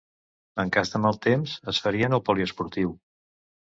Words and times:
En 0.63 0.71
cas 0.77 0.93
de 0.95 1.03
mal 1.05 1.21
temps, 1.27 1.55
es 1.75 1.85
farien 1.87 2.19
al 2.21 2.27
poliesportiu. 2.33 3.01